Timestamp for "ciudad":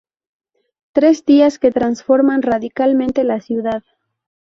3.39-3.83